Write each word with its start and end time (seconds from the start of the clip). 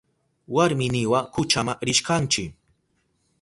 Warminiwa 0.55 1.19
kuchama 1.33 1.73
rishkanchi. 1.81 2.45